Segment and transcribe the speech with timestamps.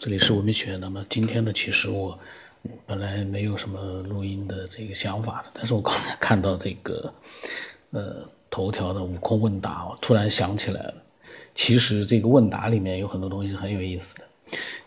[0.00, 0.80] 这里是文明学院。
[0.80, 2.18] 那么今天呢，其实我
[2.86, 7.12] 本来没有什么录音的这个想法的，但是我刚才看到这个
[7.90, 10.94] 呃头条的悟空问答，我突然想起来了。
[11.54, 14.22] 其实这个问答里面有很多东西很有意思的，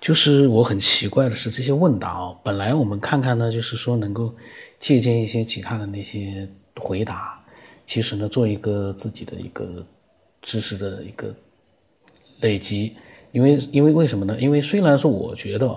[0.02, 4.34] 就是我很奇怪的是，这些问答哦，本来我们看看呢，就是说能够
[4.80, 7.40] 借鉴一些其他的那些回答，
[7.86, 9.86] 其实呢，做一个自己的一个
[10.42, 11.32] 知识的一个
[12.40, 12.96] 累积。
[13.34, 14.40] 因为，因为为什么呢？
[14.40, 15.76] 因为虽然说，我觉得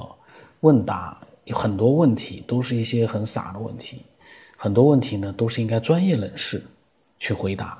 [0.60, 4.02] 问答有很多问题都是一些很傻的问题，
[4.58, 6.62] 很多问题呢都是应该专业人士
[7.18, 7.78] 去回答。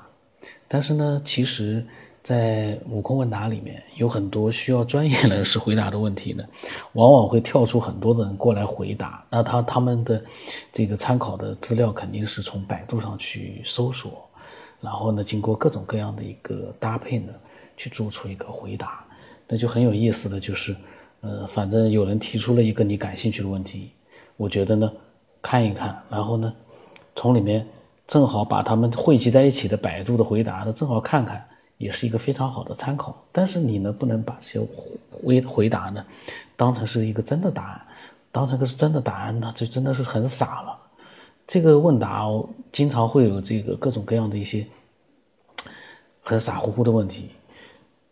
[0.67, 1.85] 但是呢，其实，
[2.23, 6.43] 在悟空问答里面有很多需要专业人士回答的问题呢，
[6.93, 9.23] 往往会跳出很多的人过来回答。
[9.29, 10.21] 那他他们的
[10.73, 14.27] 这个参考的资料肯定是从百度上去搜索，
[14.81, 17.31] 然后呢，经过各种各样的一个搭配呢，
[17.77, 19.05] 去做出一个回答。
[19.49, 20.75] 那就很有意思的就是，
[21.21, 23.91] 呃，反正有人提出了一个你感兴趣的问题，
[24.35, 24.91] 我觉得呢，
[25.41, 26.53] 看一看，然后呢，
[27.15, 27.65] 从里面
[28.05, 33.25] 正好把他们汇集在一起的百度的回答呢，正好看看，也是一个非常好的参考。
[33.31, 34.67] 但是你呢，不能把这些
[35.09, 36.05] 回回答呢，
[36.57, 37.81] 当成是一个真的答案，
[38.33, 40.77] 当成个是真的答案，那就真的是很傻了。
[41.47, 42.27] 这个问答
[42.73, 44.67] 经常会有这个各种各样的一些
[46.21, 47.29] 很傻乎乎的问题，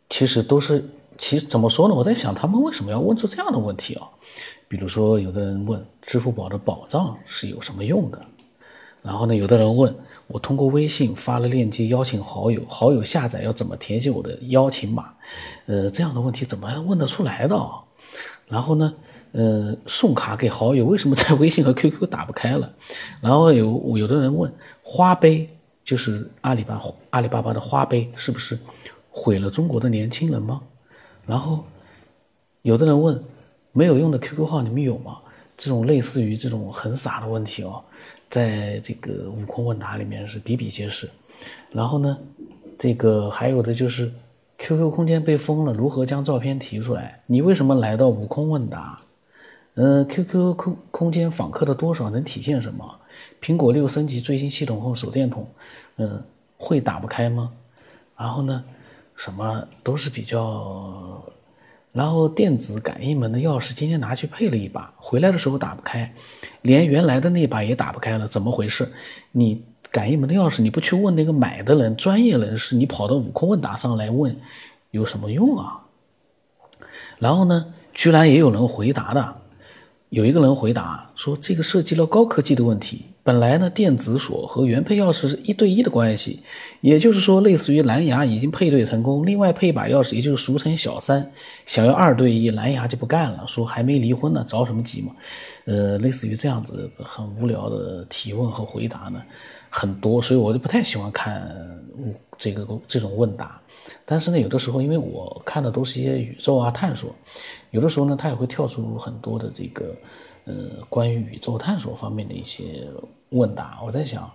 [0.10, 0.82] 其实都是。
[1.18, 1.94] 其实怎么说呢？
[1.94, 4.08] 我在想，他们为什么要问出这样的问题啊？
[4.68, 8.20] 比如说，有的人问支付宝的保障是有什么用的，
[9.02, 9.96] 然后呢，有的人问
[10.28, 15.14] 我通过微信发了链接邀请好友，好友下载要怎么填写我的邀请码？
[15.68, 17.56] 呃，这样的问题怎么问得出来的？
[18.48, 18.94] 然后呢，
[19.32, 22.72] 呃，送卡给好友为什么在微信和 QQ 打不开了？
[23.22, 24.52] 然后有有的人问
[24.84, 25.48] 花呗，
[25.84, 28.58] 就是阿里巴阿里巴巴的花呗，是不是
[29.12, 30.62] 毁了中国的年轻人吗？
[31.26, 31.64] 然后，
[32.62, 33.24] 有的人问，
[33.72, 35.18] 没有用的 QQ 号你们有吗？
[35.58, 37.82] 这种类似于这种很傻的问题哦，
[38.30, 41.10] 在这个悟空问答里面是比比皆是。
[41.72, 42.18] 然后呢，
[42.78, 44.12] 这个还有的就是
[44.58, 47.22] QQ 空间被封了，如何将照片提出来？
[47.26, 49.00] 你为什么来到悟空问答？
[49.76, 53.00] 嗯，QQ 空空间访客的多少能体现什么？
[53.42, 55.48] 苹果六升级最新系统后手电筒，
[55.96, 56.24] 嗯，
[56.58, 57.52] 会打不开吗？
[58.18, 58.64] 然后呢？
[59.16, 61.24] 什么都是比较，
[61.94, 66.14] 然后电子感应门的钥匙今天拿去配了一把，回来的时候打不开，
[66.62, 68.92] 连原来的那把也打不开了，怎么回事？
[69.32, 74.36] 你感应门的钥匙你不去问那个买的人专业人士，你跑到悟空问答上来问，
[74.92, 75.82] 有什么用啊？
[77.18, 79.36] 然后呢，居然也有人回答的，
[80.10, 83.06] 有一个人回答说这个涉及了高科技的问题。
[83.24, 86.40] 本来呢，电子锁和原配钥匙是一对一的关系，
[86.82, 91.32] 也就是说，类似于蓝牙已经配对成功，另外配一把钥匙，也就是俗称小三，
[91.66, 95.12] 想要二对一，蓝牙就不干了，说还没离婚呢，着什么急嘛？
[95.66, 99.20] 呃，类似于这样子很无聊的提问和回答呢，
[99.72, 101.52] 很多，所以我就不太喜欢看
[102.38, 103.60] 这个这种问答。
[104.08, 107.16] 但是呢，有的时候因为我看的都是一些宇宙啊探索，
[107.76, 109.94] 有的时候呢，它也会跳出很多的这个。
[110.48, 110.54] 呃，
[110.90, 112.88] 关于宇宙探索方面的一些
[113.32, 114.32] 问答，我在想，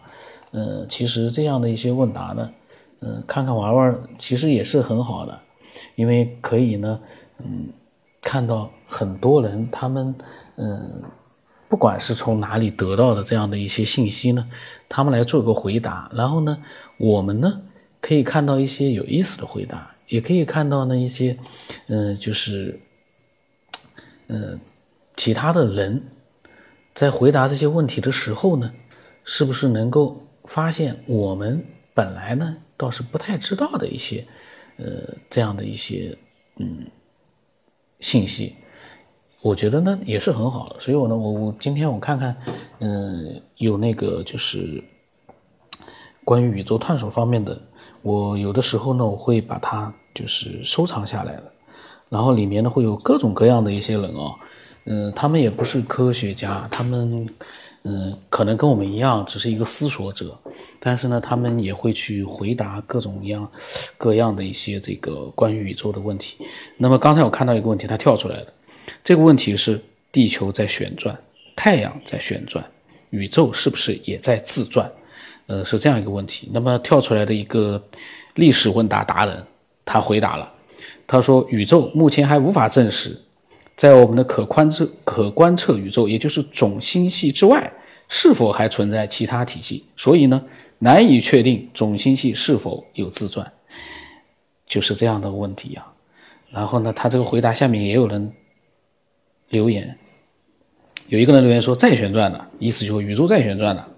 [0.51, 2.51] 呃，其实这样的一些问答呢，
[2.99, 5.39] 嗯，看看玩玩，其实也是很好的，
[5.95, 7.01] 因为可以呢，
[7.39, 7.69] 嗯，
[8.21, 10.13] 看到很多人他们，
[10.57, 11.01] 嗯，
[11.69, 14.45] 不管是从哪里得到的这样的一些信息呢，
[14.89, 16.59] 他们来做一个回答，然后呢，
[16.99, 17.61] 我们呢
[18.01, 21.39] 可以看到一些有意思的回答，也可以看到呢一些，
[21.87, 22.81] 嗯，就是，
[24.31, 24.59] 嗯。
[25.17, 26.03] 其他的人
[26.95, 28.73] 在回答这些问题的时候呢，
[29.23, 34.27] 是不是能够发现我们本来呢倒是不太知道的一些，
[34.79, 36.17] 呃，这样的一些
[36.57, 36.87] 嗯
[37.99, 38.55] 信息？
[39.43, 40.81] 我觉得呢也是很好的。
[40.81, 42.35] 所以我呢，我我今天我看看，
[42.79, 44.83] 嗯，有那个就是
[46.25, 47.61] 关于宇宙探索方面的，
[48.01, 51.53] 我有的时候呢我会把它就是收藏下来了，
[52.11, 54.35] 然后里面呢会有各种各样的一些人哦。
[54.85, 57.29] 嗯，他们也不是科学家，他们，
[57.85, 60.37] 嗯，可能跟我们一样，只是一个思索者，
[60.81, 63.49] 但是呢，他们也会去回答各种各样、
[63.99, 66.39] 各样的一些这个关于宇宙的问题。
[66.79, 68.47] 那么刚才我看到一个问题，它跳出来了，
[69.05, 69.81] 这个问题是：
[70.11, 71.17] 地球在旋转，
[71.55, 72.65] 太阳在旋转，
[73.11, 74.91] 宇宙是不是也在自转？
[75.47, 76.49] 呃，是这样一个问题。
[76.53, 77.81] 那么跳出来的一个
[78.35, 79.45] 历史问答达人，
[79.85, 80.51] 他回答了，
[81.13, 83.21] 他说：宇宙目前还无法证实。
[83.75, 87.73] 在我们的可观测可观测宇宙，也就是总星系之外，
[88.09, 89.85] 是否还存在其他体系？
[89.97, 90.41] 所以呢，
[90.79, 93.51] 难以确定总星系是否有自转，
[94.69, 95.85] 就是这样的问题呀。
[96.49, 98.33] 然后呢，他这个回答下面也有人
[99.49, 99.99] 留言，
[101.09, 103.89] 有一个人留言说再旋转了，意思就是宇宙再旋转了，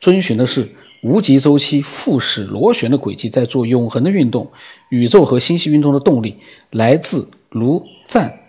[0.00, 0.66] 遵循的是
[1.04, 4.50] 无极周期复始螺旋的轨迹，在做永恒的运动。
[4.88, 6.36] 宇宙和星系运动的动力
[6.70, 8.40] 来自如赞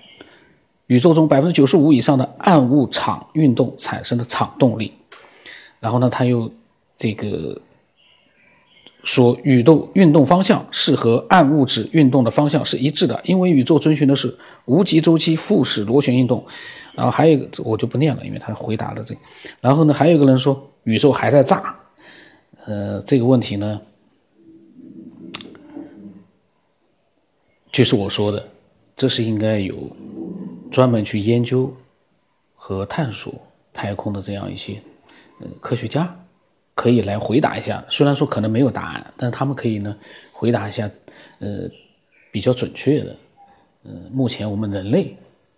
[0.88, 4.94] 宇宙中百分之九十五以上的暗物场运动产生的场动力。
[5.80, 6.52] 然后呢，他又
[6.98, 7.62] 这个。
[9.04, 14.36] 说宇宙运动方向是和暗物质运动的方向是一致的，因为宇宙遵循的是
[14.66, 16.44] 无极周期复始螺旋运动。
[16.96, 19.22] 然后还有一个我就不念了，因为他回答了这个。
[19.62, 21.75] 然后呢，还有一个人说宇宙还在炸。
[22.65, 23.81] 呃，这个问题呢，
[27.71, 28.47] 就是我说的，
[28.95, 29.95] 这是应该有
[30.71, 31.73] 专门去研究
[32.56, 33.33] 和探索
[33.71, 34.81] 太空的这样一些
[35.39, 36.15] 呃科学家。
[36.73, 39.97] 可以来回答一下，虽然说可能没有答案，但是他们可以呢
[40.33, 40.91] 回答一下，
[41.39, 41.69] 呃，
[42.33, 43.15] 比较准确的，
[43.83, 45.15] 呃，目前我们人类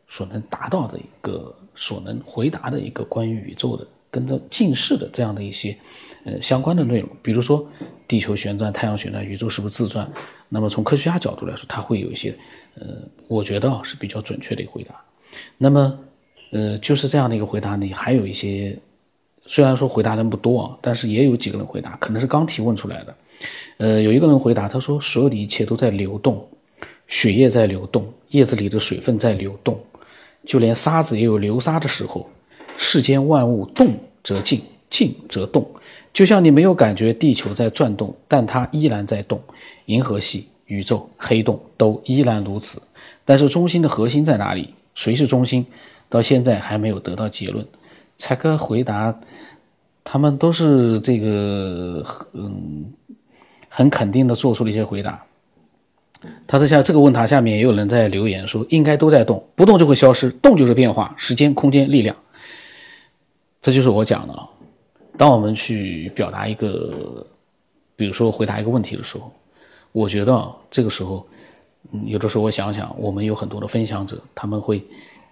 [0.07, 5.77] 所能达到的一个、所能回答的一个关于宇宙的跟着近视的这样的一些
[6.25, 7.67] 呃相关的内容，比如说
[8.07, 10.09] 地球旋转、太阳旋转、宇宙是不是自转？
[10.49, 12.35] 那么从科学家角度来说，他会有一些
[12.75, 12.85] 呃，
[13.27, 14.95] 我觉得是比较准确的一个回答。
[15.57, 15.99] 那么
[16.51, 18.77] 呃，就是这样的一个回答呢，还有一些。
[19.49, 23.15] 虽然说回答人不多啊，但是也有几个人回答，可能是刚提问出来的。
[23.77, 26.45] 呃，有一个人回答，他说：“所有的一切都在流动，
[27.07, 29.79] 血液在流动，叶子里的水分在流动，
[30.43, 32.29] 就连沙子也有流沙的时候。
[32.77, 33.93] 世间万物动
[34.23, 35.69] 则静，静则动。
[36.13, 39.41] 就像你没有感觉地球在转动，但它依然在动。
[39.87, 42.81] 银河系、宇宙、黑洞都依然如此。
[43.25, 44.73] 但是中心的核心在哪里？
[44.95, 45.65] 谁是中心？
[46.09, 47.65] 到现在还没有得到结论。”
[48.17, 49.15] 柴哥回答，
[50.03, 52.03] 他们都是这个
[52.33, 52.85] 嗯，
[53.69, 55.23] 很肯定的做出了一些回答。
[56.47, 62.15] 他这下这个问答下面也有人在留言说，应该都在动，不动就会消失，动就是变化，时间、空间、力量。
[63.67, 64.47] 这就是我讲的啊。
[65.17, 67.27] 当我们去表达一个，
[67.97, 69.29] 比如说回答一个问题的时候，
[69.91, 71.27] 我觉得这个时候，
[71.91, 74.81] 嗯有的时候我想想，我们有很多的分享者，他们会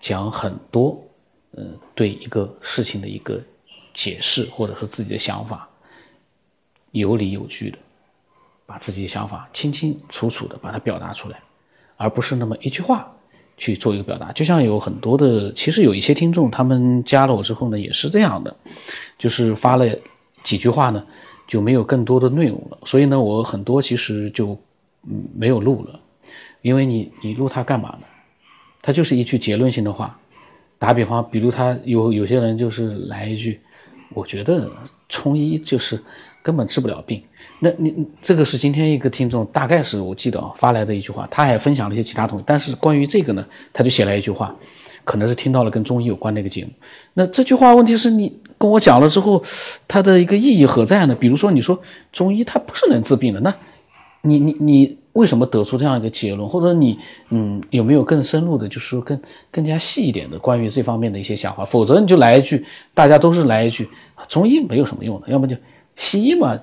[0.01, 1.01] 讲很多。
[1.53, 3.41] 嗯，对一个事情的一个
[3.93, 5.69] 解释，或者说自己的想法，
[6.91, 7.77] 有理有据的，
[8.65, 11.41] 把自己的想法清清楚楚的把它表达出来，
[11.95, 13.14] 而不是那么一句话
[13.57, 14.31] 去做一个表达。
[14.31, 18.55] 就像有很多的，其实有一些听众，他们加了我之后呢，也是这样的，
[19.17, 19.85] 就是发了
[20.43, 21.03] 几句话呢，
[21.47, 22.77] 就没有更多的内容了。
[22.85, 24.57] 所以呢，我很多其实就
[25.35, 25.99] 没有录了，
[26.61, 28.07] 因为你你录它干嘛呢？
[28.81, 30.17] 它就是一句结论性的话。
[30.77, 33.59] 打比方，比如他有有些人就是来一句，
[34.13, 34.69] 我觉得
[35.07, 35.99] 中医就是
[36.43, 37.23] 根本治不了病。
[37.59, 42.43] 那你这个是今天一个听众，大概是我记得啊发来的一句话，他还分享了一些其他东西。
[42.45, 44.55] 但是关于这个呢，他就写了一句话，
[45.03, 46.71] 可能是听到了跟中医有关的一个节目。
[47.13, 49.43] 那这句话问题是你跟我讲了之后，
[49.87, 51.15] 它的一个意义何在呢？
[51.15, 51.79] 比如说你说
[52.11, 53.53] 中医它不是能治病的，那
[54.21, 54.97] 你你你。
[55.15, 56.45] 为什么得出这样一个结论？
[56.45, 56.99] 或者你，
[57.29, 59.17] 嗯，有没有更深入的，就是说更
[59.49, 61.63] 更加细一点的关于这方面的一些想法？
[61.63, 63.87] 否则你就来一句，大家都是来一句，
[64.27, 65.55] 中医没有什么用的，要么就
[65.95, 66.59] 西医嘛，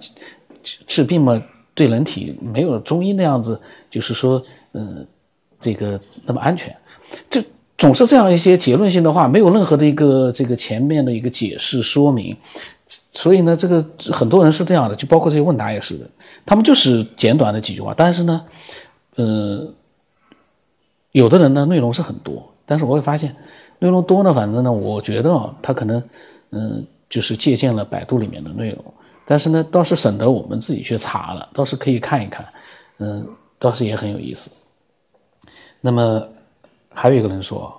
[0.87, 1.43] 治病嘛，
[1.75, 3.61] 对人体没有中医那样子，
[3.91, 4.43] 就是说，
[4.73, 5.07] 嗯，
[5.61, 6.75] 这个那么安全，
[7.31, 7.43] 就
[7.79, 12.37] 总是这样一些结论性的话，没有任何的一个这个前面的一个解释说明。
[13.15, 16.07] 所以呢，这个很多人是这样的，就包括这些问答也是的，
[16.47, 17.95] 他们就是简短的几句话。
[17.95, 18.45] 但是呢，
[19.17, 19.67] 呃，
[21.13, 23.35] 有的人呢内容是很多，但是我会发现
[23.81, 26.03] 内容多呢，反正呢，我觉得啊，他可能
[26.51, 32.47] 嗯，就是借鉴了百度里面的内容，但是呢，倒是省得我们自己去查了，倒是可以看一看，
[32.99, 33.27] 嗯，
[33.59, 34.51] 倒是也很有意思。
[35.81, 36.27] 那么
[36.91, 37.73] 还有一个人说，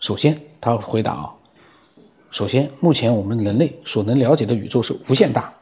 [0.00, 1.30] 首先他回答啊。
[2.30, 5.54] 首先，目前我们人类所能了解的宇宙是无限大。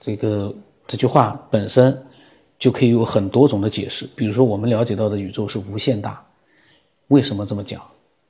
[0.00, 0.54] 这个
[0.86, 2.06] 这句话本身
[2.58, 4.08] 就可以有很多种的解释。
[4.16, 6.24] 比如说，我们了解到的宇宙是无限大，
[7.08, 7.82] 为什么这么讲？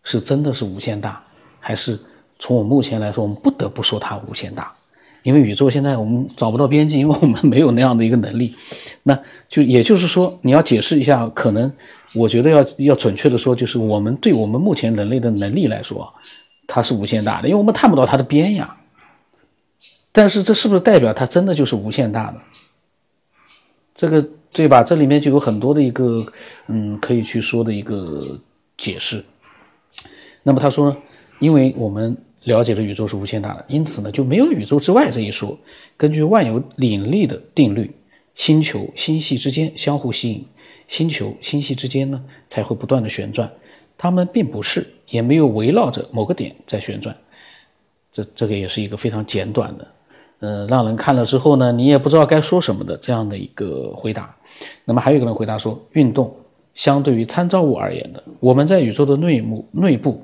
[0.02, 1.22] 是真的是无限大，
[1.60, 1.96] 还是
[2.38, 4.72] 从我目前来说，我们不得不说它无限大？
[5.26, 8.54] 因为宇宙现在我们找不到边际，因为我们没有那样的一个能力。
[9.02, 9.18] 那
[9.48, 11.70] 就也就是说，你要解释一下，可能
[12.14, 16.14] 我觉得要要准确的说，就是我们对我们目前人类的能力来说。
[16.68, 18.76] 它是无限大的，因为我们探不到它的边呀。
[20.10, 22.38] 但是这是不是代表它真的就是无限大的？
[23.94, 24.82] 这个对吧？
[24.82, 26.26] 这里面就有很多的一个
[26.66, 28.38] 嗯，可以去说的一个
[28.76, 29.24] 解释。
[30.42, 30.96] 那么他说呢，
[31.38, 35.58] 因为我们了解的宇宙是无限大的，因此呢就没有宇宙之外这一说。
[35.96, 37.90] 根据万有引力的定律，
[38.34, 40.44] 星球星系之间相互吸引，
[40.86, 43.50] 星球星系之间呢才会不断的旋转。
[43.98, 47.16] 它们并不是，也没有围绕着某个点在旋转。
[48.12, 49.88] 这这个也是一个非常简短的，
[50.38, 54.34] 呃，让人看了之后呢，你也不知道该说什么的这样的一个回答。
[54.84, 56.32] 那么还有一个人回答说，运动
[56.74, 60.22] 相对于参照物而言的，我们在宇宙的内幕内部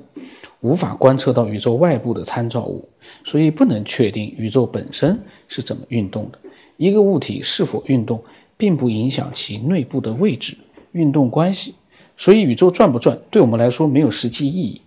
[0.63, 2.87] 无法观测到宇宙外部的参照物，
[3.25, 6.39] 所以不能确定宇宙本身是怎么运动的。
[6.77, 8.23] 一个物体是否运动，
[8.55, 10.57] 并不影响其内部的位置、
[10.93, 11.75] 运动关系，
[12.15, 14.81] 所以宇宙转不转，对我们来说没有实际意义。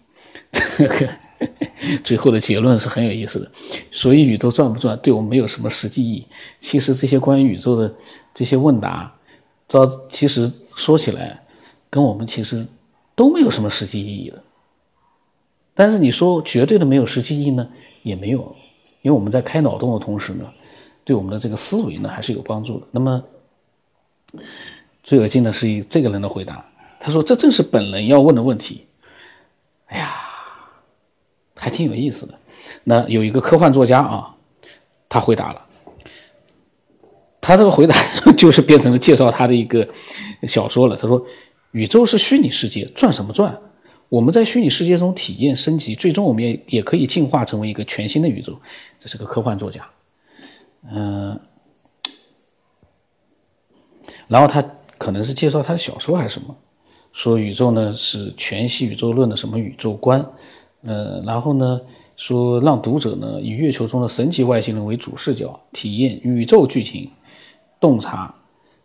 [2.02, 3.50] 最后的结论是很有意思的，
[3.90, 6.26] 所以宇宙转不转对我们没有什么实际意义。
[6.59, 7.95] 其实这些关于宇宙的
[8.35, 9.14] 这些问答，
[9.68, 11.38] 照其实说起来，
[11.90, 12.66] 跟我们其实
[13.14, 14.42] 都没有什么实际意义的。
[15.76, 17.68] 但是你说绝对的没有实际意义呢，
[18.02, 18.40] 也没有，
[19.02, 20.50] 因为我们在开脑洞的同时呢，
[21.04, 22.87] 对我们的这个思维呢还是有帮助的。
[22.90, 23.23] 那么
[25.04, 26.68] 最恶心的是这个人的回答，
[26.99, 28.87] 他说这正是本人要问的问题。
[29.87, 30.23] 哎呀！
[31.59, 32.35] 还挺有意思的。
[32.85, 34.35] 那有一个科幻作家啊，
[35.09, 35.66] 他回答了。
[37.40, 37.95] 他这个回答
[38.37, 39.88] 就是变成了介绍他的一个
[40.47, 40.97] 小说了。
[40.97, 41.25] 他说
[41.73, 43.56] ：“宇宙是虚拟世界，转什么转？
[44.08, 48.56] 我们在虚拟世界中体验升级，最终我们也也可以进化成为一个全新的宇宙。”
[49.00, 49.86] 这是个科幻作家。
[50.90, 51.38] 嗯，
[54.28, 54.64] 然后他
[54.96, 56.56] 可能是介绍他的小说还是什么，
[57.12, 60.25] 说宇宙呢是全息宇宙论的什么宇宙观。
[60.82, 61.80] 呃，然后呢，
[62.16, 67.10] 说让读者呢以月球中的神奇外星人为主视角，体验宇宙剧情，
[67.80, 68.32] 洞察。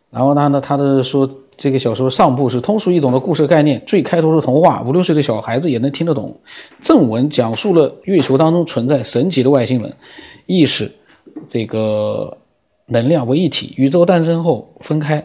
[0.09, 1.29] 然后他呢，他的说
[1.61, 6.35] 这个小说上部是通俗易懂的故事概念，最开头是童话，五六岁的小孩子也能听得懂。
[6.81, 9.95] 正文讲述了月球当中存在神奇的外星人，
[10.47, 10.91] 意识
[11.47, 12.35] 这个
[12.87, 15.23] 能量为一体，宇宙诞生后分开，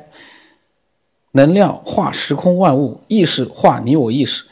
[1.33, 4.45] 能量化时空万物，意识化你我意识。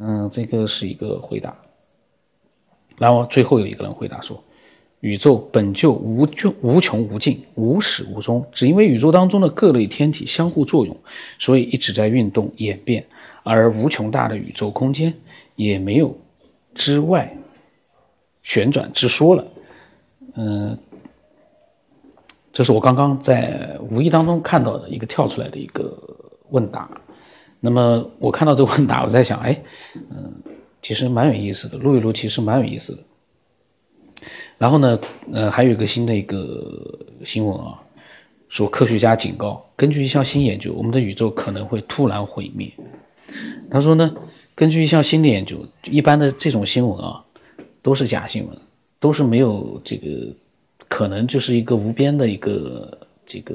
[0.00, 1.56] 嗯，这个是一个回答。
[2.96, 4.42] 然后最后有一个人回答说
[5.00, 10.96] ：“宇宙本就无穷无穷无尽，无始无终，只因为宇宙当中的各类天体相互作用，
[11.38, 13.06] 所以一直在运动演变。
[13.44, 15.14] 而无穷大的宇宙空间
[15.56, 16.14] 也没有
[16.74, 17.34] 之外
[18.42, 19.46] 旋转之说了。”
[20.34, 20.76] 嗯，
[22.52, 25.96] 这是我刚刚在无意当中看到的一个跳出来的一个
[26.50, 26.90] 问答。
[27.60, 29.60] 那么我看到这个问答，我在想，哎，
[29.94, 30.32] 嗯，
[30.82, 33.02] 其实蛮有意思的，录一录其实蛮有意思的。
[34.58, 34.98] 然后呢，
[35.32, 37.78] 呃，还有一个新的一个新闻啊，
[38.48, 42.70] 说科学家警告，根据一项新研究，我们的宇宙可能会突然毁灭。
[43.70, 44.12] 他说呢，
[44.54, 47.22] 根据一项新的研究，一般的这种新闻啊，
[47.80, 48.58] 都是假新闻，
[48.98, 50.06] 都是没有这个
[50.88, 53.54] 可能，就是一个无边的一个这个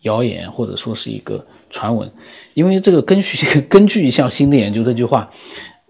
[0.00, 1.44] 谣言，或者说是一个。
[1.72, 2.10] 传闻，
[2.54, 5.30] 因为这个根据 根据一项新的研究，这句话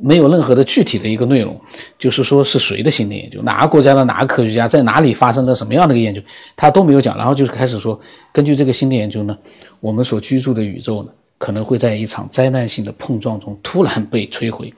[0.03, 1.61] 没有任何的具体的一个内容，
[1.99, 6.23] 就是说是谁的新的研究，哪个国家的哪个科学家在哪里发生了什么样的一个研究，
[6.57, 7.17] 他都没有讲。
[7.19, 8.01] 然后就是开始说，
[8.33, 9.37] 根据这个新的研究呢，
[9.79, 14.73] 我们所居住的宇宙呢，可能会在一场灾难性的碰撞中突然被摧毁，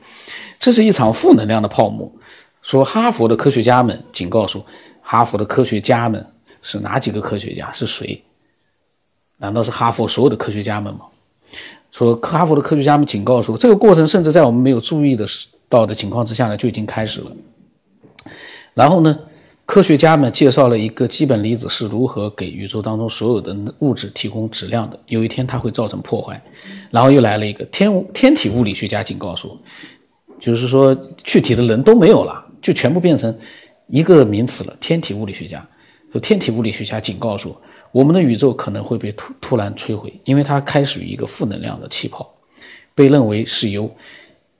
[0.59, 2.11] 这是一场负能量的泡沫。
[2.61, 4.64] 说哈佛的科学家们警告说，
[5.02, 6.25] 哈佛的科学家们
[6.62, 7.71] 是哪几个科学家？
[7.73, 8.21] 是谁？
[9.38, 11.00] 难道是哈佛所有的科学家们吗？
[11.93, 15.27] 说哈佛的科学家们警告说，这个过程甚至在我们没有注意的
[15.69, 17.31] 到的情况之下呢，就已经开始了。
[18.73, 19.19] 然后呢，
[19.67, 24.99] 科学家们介绍了一个基本粒子是如何给宇宙当中所有的物质提供质量的。
[25.07, 26.43] 有一天它会造成破坏。
[26.91, 29.55] 然后又来了一个天天体物理学家警告说，
[30.41, 33.35] 就是说具体的人都没有了，就全部变成
[33.89, 34.75] 一个名词了。
[34.81, 35.63] 天体物理学家
[36.11, 37.55] 说，天体物理学家警告说。
[37.93, 42.29] 我们的宇宙可能会被突突然摧毁，因为它开始于一个负能量的气泡，
[42.95, 43.89] 被认为是由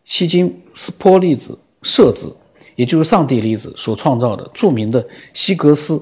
[0.05, 2.31] 希金斯波粒子色子，
[2.77, 6.01] 也就是上帝粒子所创造的著名的希格斯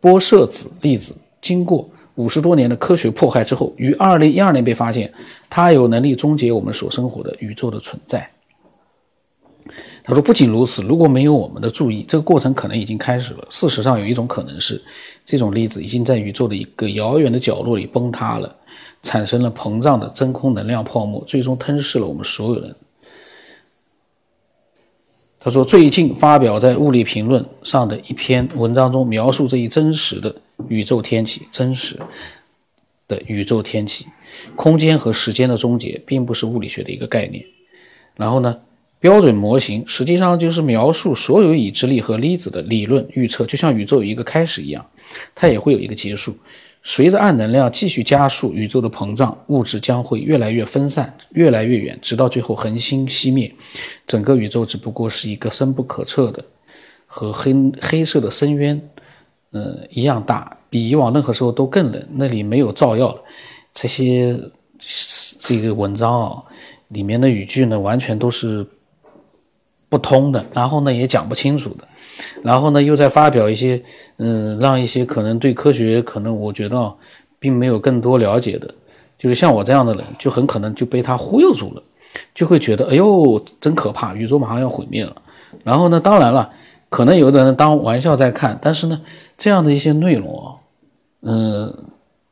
[0.00, 1.14] 玻色子粒子。
[1.40, 5.12] 经过五十多年的科学迫害之后，于二零一二年被发现，
[5.48, 8.28] 它有能力终结我们所生活的宇宙的存在。
[10.04, 13.46] 他说：“不仅如此，如果没有我们的注意，这个过程可能已经开始了。
[13.48, 14.82] 事实上，有一种可能是，
[15.24, 18.56] 这种粒子已经在宇宙的一个遥远的角落里崩塌了，
[19.04, 22.74] 产生了膨胀的真空能量泡沫，最终吞噬了我们所有人。”
[25.38, 30.34] 他说：“最近发表在《物理评论》上的一篇文章中，描述这一真实的
[30.66, 31.96] 宇宙天气，真实
[33.06, 34.06] 的宇宙天气，
[34.56, 37.44] 空间和时间的终结，并不是物理学的一个概念。
[38.16, 38.58] 然后呢？”
[39.02, 44.86] 标准模型实际上就是描述所有已知力和粒子的理论预测，就像宇宙有一个开始一样，
[45.34, 46.36] 它也会有一个结束。
[46.84, 53.52] 随着暗能量继续加速，宇宙的膨胀，物质将会越来越分散，越来越远，直到最后恒星熄灭。
[54.06, 56.44] 整个宇宙只不过是一个深不可测的
[57.06, 58.80] 和黑黑色的深渊，
[59.50, 62.08] 呃，一样大，比以往任何时候都更冷。
[62.14, 63.20] 那里没有照耀了。
[63.74, 64.38] 这些
[65.40, 66.42] 这个文章啊，
[66.90, 68.64] 里面的语句呢，完全都是
[69.92, 71.86] 不通的，然后呢，也讲不清楚的。
[72.42, 73.78] 然后呢，又在发表一些，
[74.16, 76.90] 嗯，让一些可能对科学可能我觉得
[77.38, 78.74] 并没有更多了解的，
[79.18, 81.82] 就是像我这样的人，就很可能就被他忽悠住了，
[82.34, 85.14] 就会觉得，哎呦，真可怕，宇宙马上要毁灭了。
[85.62, 86.50] 然后呢，当然了，
[86.88, 88.98] 可能有的人当玩笑在看，但是呢，
[89.36, 90.56] 这样的一些内容啊，
[91.20, 91.70] 嗯，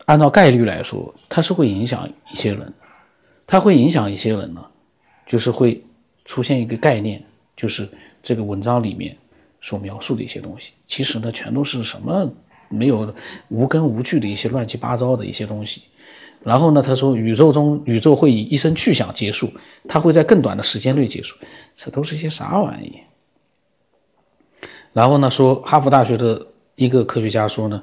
[0.06, 2.72] 按照概率来说，它是会影响一些人，
[3.46, 4.62] 它会影响一些人呢，
[5.26, 5.82] 就是会
[6.24, 7.22] 出现一个概念，
[7.60, 7.88] 就是
[8.22, 9.16] 这个文章里面。
[9.62, 12.26] 所描述的一些东西，其实呢，全都是什么
[12.70, 13.14] 没有
[13.50, 15.82] 无根无据的一些乱七八糟的一些东西。
[16.42, 19.52] 然后呢，他说宇宙中宇宙会以一声巨响结束，
[19.86, 21.36] 它会在更短的时间内结束，
[21.76, 23.00] 这都是些啥玩意？
[24.94, 27.82] 然后呢，说哈佛大学的一个科学家说呢，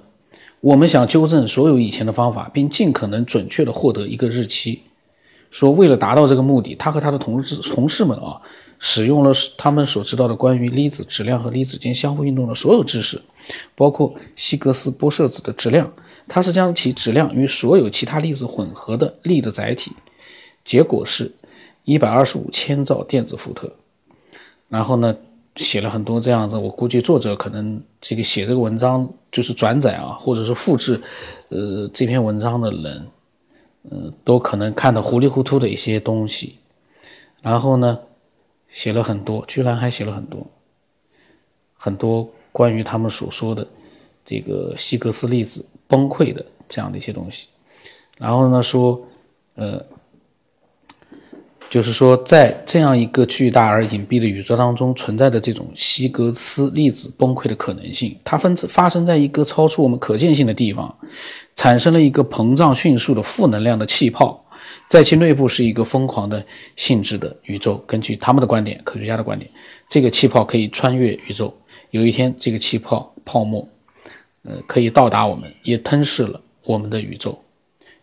[0.61, 4.81] 我们想纠正所有以前的方法，并尽可能准确的获得一个日期。
[5.51, 8.41] 说为了达到这个目的，他和他的同事同事们啊。
[8.79, 13.21] 使用了他们所知道的关于粒子质量和粒子间相互运动的所有知识，
[13.75, 15.91] 包括希格斯玻色子的质量。
[16.27, 19.93] 它是将其质量与所有其他粒子混合的力的载体。
[20.65, 21.31] 结果是，
[21.85, 23.71] 一百二十五千兆电子伏特。
[24.67, 25.15] 然后呢，
[25.55, 26.57] 写了很多这样子。
[26.57, 31.01] 我估计作者可能这个写这个文章就是转载啊，或者是复制，
[31.47, 33.07] 呃，这篇文章的人，
[33.89, 36.57] 嗯，都可能看得糊里糊涂的一些东西。
[37.41, 37.97] 然后呢？
[38.69, 40.45] 写了很多，居然还写了很多，
[41.75, 43.67] 很多关于他们所说的
[44.25, 47.47] 这个希格斯粒子崩溃的这样的一些东西。
[48.17, 48.99] 然后呢，说，
[49.55, 49.83] 呃，
[51.69, 60.97] 就是说，在这样一个巨大而隐蔽的宇宙当中存在的这种希格斯粒子崩溃的可能性，它分发生在一个超出我们可见性的地方，
[61.55, 64.43] 产生了一个膨胀迅速的负能量的气泡。
[64.87, 67.75] 在其内部是一个疯狂的性质的宇宙。
[67.87, 69.49] 根据他们的观点，科学家的观点，
[69.89, 71.55] 这个气泡可以穿越宇宙。
[71.91, 73.67] 有一天，这个气泡泡沫，
[74.43, 77.37] 呃，可以到达我们，也吞噬了我们的宇宙。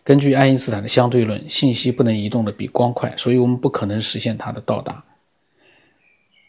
[0.03, 5.03] 根据爱因斯坦的相对论，信息不能移动的比光快，所以我们不可能实现它的到达。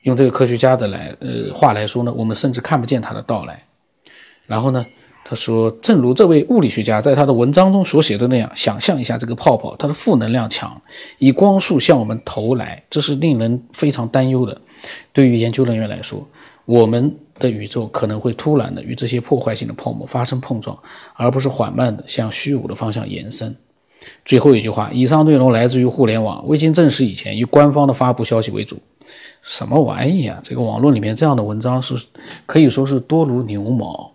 [0.03, 3.63] 用这个科学家的来呃话来说呢，我们甚至看不见它的到来。
[4.47, 4.85] 然后呢？
[5.29, 10.81] 他说：“正如这位物理学家在他的文章中所写的那样，想象一下这个泡泡，它的负能量强，
[11.19, 14.57] 以光速向我们投来，这是令人非常担忧的。
[15.13, 16.25] 对于研究人员来说，
[16.65, 20.79] 我们的宇宙可能会突然的与这些破坏性的泡沫发生碰撞，
[21.15, 23.53] 而不是缓慢的向虚无的方向延伸。”
[24.25, 28.79] 最后一句话：“以上内容来自于互联网，未经证实以前，以官方的发布消息为主。”
[29.43, 30.41] 什么玩意啊！
[30.45, 31.97] 这个网络里面这样的文章是
[32.47, 34.13] 可以说是多如牛毛。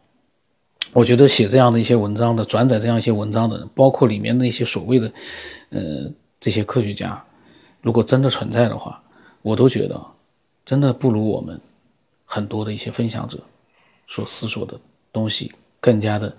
[0.94, 5.12] 我觉得写这样的一些文章的、转载这样一些文章的人，包括里面那些所谓的，
[5.70, 7.24] 呃，这些科学家，
[7.82, 9.02] 如果真的存在的话，
[9.42, 10.00] 我都觉得
[10.66, 11.58] 真的不如我们
[12.26, 13.40] 很多的一些分享者
[14.06, 14.78] 所思索的
[15.14, 15.50] 东西
[15.80, 16.36] 更加的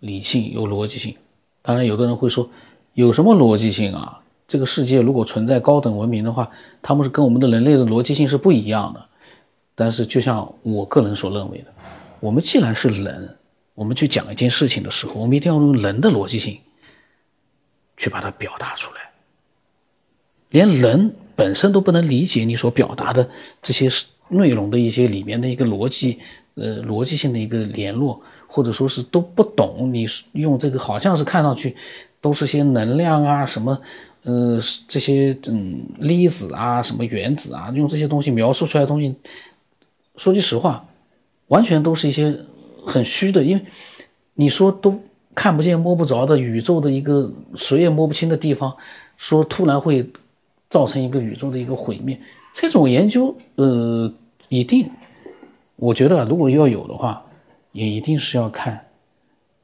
[0.00, 1.14] 理性、有逻辑性。
[1.60, 2.48] 当然，有的人会说，
[2.94, 4.18] 有什么逻辑性啊？
[4.48, 6.48] 这个世界如果存在高等文明的话，
[6.80, 9.04] 他们是跟我们的人类的逻辑性是不一样的。
[9.74, 11.66] 但是，就像我个人所认为的，
[12.20, 13.36] 我们既然是人。
[13.74, 16.58] 我们去讲一件事情的时候，我们一定要用人的逻辑性
[17.96, 19.00] 去把它表达出来。
[20.50, 23.26] 连人本身都不能理解你所表达的
[23.62, 23.88] 这些
[24.28, 26.18] 内容的一些里面的一个逻辑，
[26.54, 29.90] 呃，逻辑性的一个联络，或者说是都不懂。
[29.90, 31.74] 你用这个好像是看上去
[32.20, 33.80] 都是些能量啊，什么，
[34.24, 39.14] 呃，这些嗯粒子啊，什么原子啊，用这些东西描述出来的东西，
[40.16, 40.86] 说句实话，
[41.46, 42.38] 完全都是一些。
[42.84, 43.64] 很虚的，因为
[44.34, 45.00] 你说都
[45.34, 48.74] 看不见摸不着的宇宙的一个谁也摸不清的地方，
[49.16, 50.04] 说突然会
[50.68, 52.18] 造成一个宇宙的一个毁灭，
[52.52, 54.12] 这种研究，呃，
[54.48, 54.90] 一定，
[55.76, 57.24] 我觉得如果要有的话，
[57.72, 58.78] 也一定是要看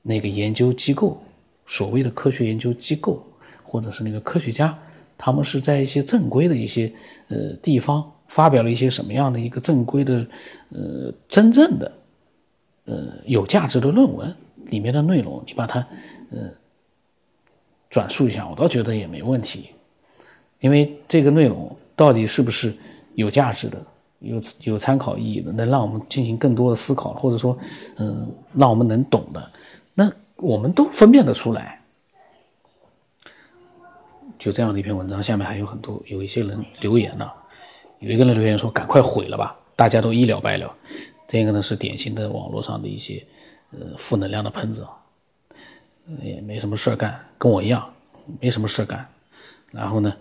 [0.03, 1.21] 那个研究机构，
[1.67, 3.23] 所谓的科学研究机构，
[3.63, 4.77] 或者是那个科学家，
[5.17, 6.91] 他们是在一些正规的一些
[7.29, 10.27] 呃地方发表了一些什么样的一个正规的
[10.71, 11.91] 呃真正的。
[12.89, 14.35] 呃，有价值的论文
[14.71, 15.79] 里面的内容，你把它，
[16.31, 16.51] 呃，
[17.91, 19.69] 转述一下，我倒觉得也没问题。
[20.61, 22.75] 因为这个内容到底是不是
[23.15, 23.79] 有价值的、
[24.21, 27.57] 有有参考意义的，能让我们进行更多的思考，或者说，
[27.97, 29.51] 嗯，让我们能懂的，
[29.95, 31.81] 那我们都分辨得出来。
[34.39, 37.29] 就这样的一篇文章，下面还有很多有一些人留言呢，
[37.99, 40.73] 有一个人留言说：“赶快毁了吧，大家都一了百了。”
[41.29, 43.23] 这个呢是典型的网络上的一些
[43.71, 44.85] 呃负能量的喷子，
[46.23, 47.89] 也没什么事儿干，跟我一样
[48.41, 49.07] 没什么事儿干。
[49.71, 50.17] 然后呢，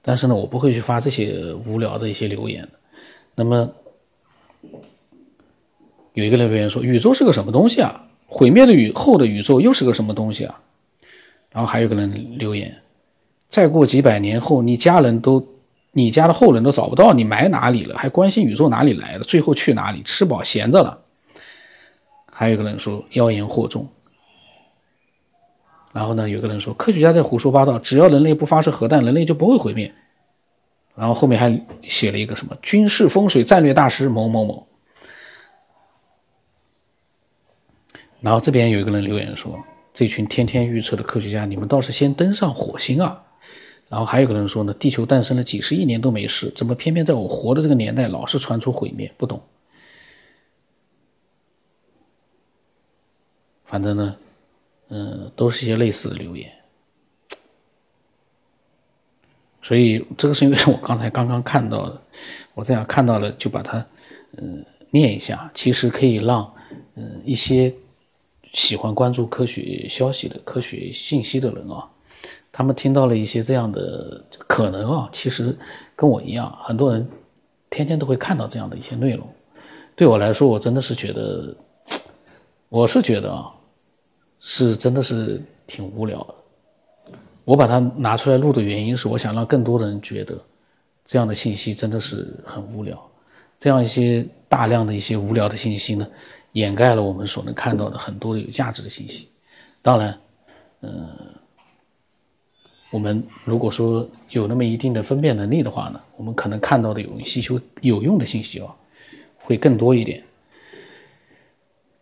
[0.00, 2.66] 但是呢，我不会去发这些无聊的一些留言。
[3.34, 3.68] 那么
[6.14, 8.08] 有一个留言说：“宇宙是个什么东西啊？
[8.26, 10.60] 毁灭的宇后的宇宙又是个什么东西啊？”
[11.50, 12.80] 然后还有个人留言。
[13.48, 15.44] 再过几百年后，你家人都，
[15.92, 20.02] 你家的后人都找不到你埋哪里了，还关心宇宙哪里来的，最后去哪里？
[20.02, 20.98] 吃饱闲着了。
[22.30, 23.86] 还有一个人说妖言惑众。
[25.92, 29.92] 然后呢，有个人说科学家在胡说八道，只要人类不发射核弹，人类就不会毁灭。
[30.94, 34.66] 然后后面还写了一个什么军事风水战略大师某某某。
[38.20, 39.58] 然后这边有一个人留言说，
[39.92, 43.21] 这群天天预测的科学家，你们倒是先登上火星啊！
[43.92, 49.12] 然后还有个人说呢，地球诞生了几十亿年都没事，怎么偏偏在我活的这个年代老是传出毁灭？
[49.18, 49.38] 不懂。
[53.64, 54.16] 反正呢，
[54.88, 56.50] 嗯，都是一些类似的留言。
[59.60, 62.02] 所以这个是因为我刚才刚刚看到的，
[62.54, 63.86] 我这样看到了就把它
[64.38, 65.50] 嗯念一下。
[65.52, 66.50] 其实可以让
[66.94, 67.70] 嗯一些
[68.54, 71.91] 喜欢关注科学消息的科学信息的人啊。
[72.52, 75.56] 他们听到了一些这样的可能啊，其实
[75.96, 77.08] 跟我一样，很多人
[77.70, 79.26] 天天都会看到这样的一些内容。
[79.96, 81.56] 对我来说，我真的是觉得，
[82.68, 83.50] 我是觉得啊，
[84.38, 86.34] 是真的是挺无聊的。
[87.44, 90.38] 我把它拿出来录的原因是，我想让更多的人觉得
[91.06, 93.02] 这样的信息真的是很无聊。
[93.58, 96.06] 这样一些大量的一些无聊的信息呢，
[96.52, 99.28] 掩盖了我们所能看到的很多的有价值的信息。
[99.80, 100.20] 当然，
[100.82, 101.08] 嗯。
[102.92, 108.70] 我们如果说有那么一定的分辨能力的话呢，我们可能看到的有吸收有用的信息哦，
[109.38, 110.22] 会更多一点。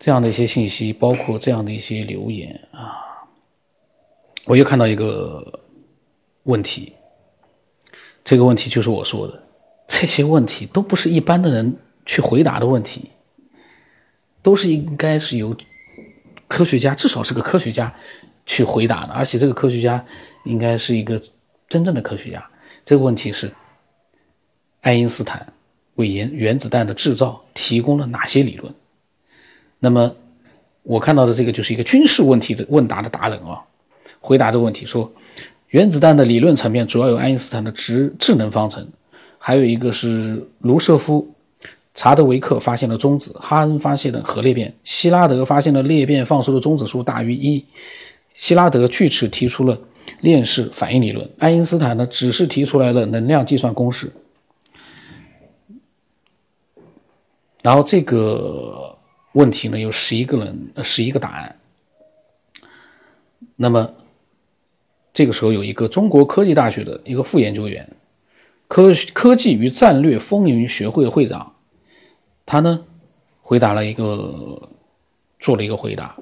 [0.00, 2.98] 这样的一些信息，包括这样的一些留言啊，
[4.46, 5.60] 我又看到一个
[6.42, 6.92] 问题，
[8.24, 9.42] 这个问题就是我说的，
[9.86, 13.10] 这些问题都不是一般的人去回答的问题，
[14.42, 15.56] 都是应该是由
[16.48, 17.94] 科学家，至少是个科学家。
[18.46, 20.04] 去回答的，而且这个科学家
[20.44, 21.20] 应该是一个
[21.68, 22.44] 真正的科学家。
[22.84, 23.52] 这个问题是：
[24.80, 25.52] 爱因斯坦
[25.96, 28.72] 为原原子弹的制造提供了哪些理论？
[29.78, 30.14] 那么
[30.82, 33.60] 我看到的这个就是一个军事问题的问答的达人啊，
[34.18, 35.10] 回答这个问题说：
[35.68, 38.86] 原子弹的理论层面主要有爱因斯坦的质质能方程，
[39.38, 41.32] 还有一个是卢瑟夫、
[41.94, 47.64] 查德维克发现了中子，哈恩发现了核裂变，希拉德发现了裂变放出的中子数大于一。
[48.34, 49.78] 希拉德据此提出了
[50.20, 54.10] 链式反应理论，爱因斯坦呢只是提出来了能量计算公式。
[57.62, 58.98] 然后这个
[59.32, 61.56] 问题呢有十一个人，十一个答案。
[63.56, 63.92] 那么
[65.12, 67.86] 这个时候有一个中国科技大学的一个副研究员，
[68.66, 71.54] 科科技与战略风云学会的会长，
[72.46, 72.84] 他呢
[73.42, 74.70] 回答了一个，
[75.38, 76.16] 做了一个回答。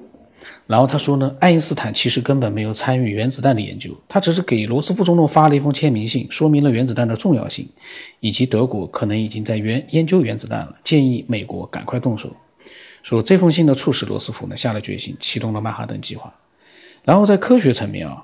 [0.68, 7.66] 然后他说呢，爱因斯坦其实根本没有参与原子弹的研究，他只是给罗斯福总统发了一封签名信，说明了原子弹的重要性，
[8.20, 12.30] 以及德国可能已经在研研究原子弹了，建议美国赶快动手。
[13.02, 16.30] 说这封信呢，促使罗斯福呢下了决心，启动了曼哈顿计划。
[17.02, 18.22] 然后在科学层面啊，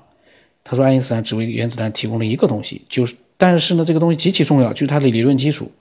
[0.63, 5.71] 他说爱因斯坦只为原子弹提供了一个东西，就是但是呢，这个东西极其重要，就是它的理论基础。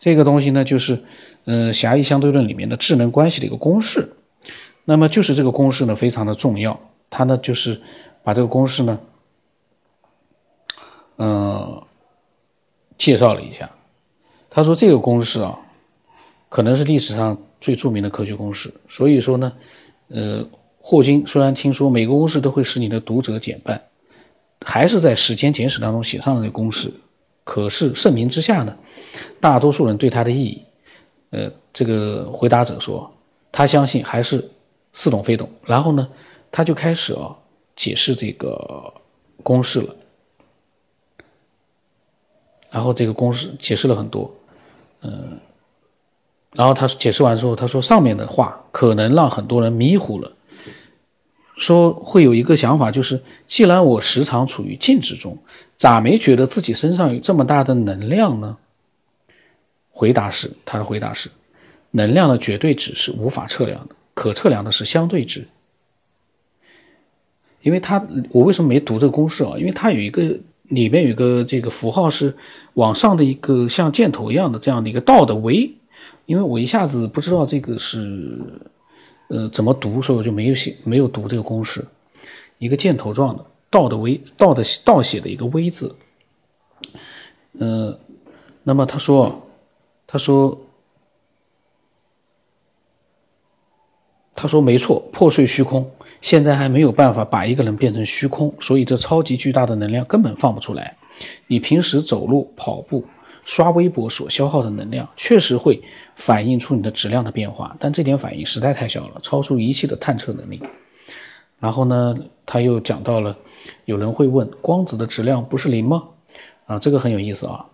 [0.00, 0.98] 这个东西呢，就是
[1.44, 4.15] 呃狭义相对论里面的质能关系的一个公式。
[4.88, 6.78] 那么就是这个公式呢，非常的重要。
[7.10, 7.80] 他呢，就是
[8.22, 9.00] 把这个公式呢，
[11.18, 11.82] 嗯，
[12.96, 13.68] 介绍了一下。
[14.48, 15.58] 他说这个公式啊，
[16.48, 18.72] 可能是历史上最著名的科学公式。
[18.88, 19.52] 所以说呢，
[20.08, 20.46] 呃，
[20.80, 23.82] 霍金虽然听说每个公式都会使你的读者减半，
[24.64, 26.92] 还是在《时间简史》当中写上了这个公式。
[27.42, 28.76] 可是盛名之下呢，
[29.40, 30.62] 大多数人对它的意义，
[31.30, 33.12] 呃，这个回答者说，
[33.50, 34.48] 他相信还是。
[34.98, 36.08] 似懂非懂，然后呢，
[36.50, 37.36] 他就开始啊
[37.76, 38.94] 解释这个
[39.42, 39.94] 公式了。
[42.70, 44.34] 然后这个公式解释了很多，
[45.02, 45.38] 嗯，
[46.52, 50.32] 然后他解释完之后，他说上面的话可能让很多人迷糊了，
[51.58, 55.36] 说会有一个想法，就是既然我时常处于静止中，
[55.76, 58.56] 咋没觉得自己身上有这么大的能量呢？
[59.90, 61.30] 回答是，他的回答是，
[61.90, 63.95] 能量的绝对值是无法测量的。
[64.16, 65.46] 可测量的是相对值，
[67.60, 69.52] 因为它我为什么没读这个公式啊？
[69.58, 70.22] 因为它有一个
[70.62, 72.34] 里面有一个这个符号是
[72.74, 75.70] 往上的一个像箭头一样的这样的一个倒的 v，
[76.24, 78.40] 因为我一下子不知道这个是
[79.28, 81.84] 呃怎么读，所以我就没有写没有读这个公式，
[82.56, 85.94] 一个箭头状的倒的 v 倒的倒写的一个 v 字，
[87.58, 87.94] 嗯，
[88.62, 89.46] 那么他说
[90.06, 90.58] 他说。
[94.36, 100.94] 他说：“没错，破碎虚空，现在还没有办法把一个人变成虚空，所以这超级巨大的能量根本放不出来。
[101.46, 103.02] 你平时走路、跑步、
[103.46, 105.82] 刷微博所消耗的能量，确实会
[106.14, 110.60] 反映出你的质量的变化，但这点反应实在太小了，超出仪器的探测能力。”
[111.58, 113.34] 然后呢，他又讲到了，
[113.86, 116.02] 有人会问：光子的质量不是零吗？
[116.66, 117.64] 啊，这个很有意思啊。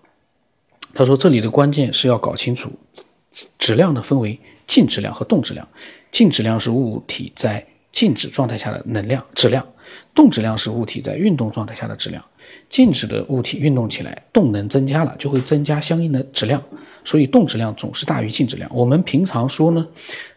[0.94, 2.70] 他说：“这里的关键是要搞清楚，
[3.58, 5.66] 质量呢分为静质量和动质量。”
[6.12, 9.66] 静质量是物体在静止状态下的能量质量，
[10.14, 12.22] 动质量是物体在运动状态下的质量。
[12.68, 16.62] 静止的物体运动起来，动能增加了，就会增加相应的质量，
[17.04, 18.70] 所以动质量总是大于静质量。
[18.74, 19.86] 我们平常说呢，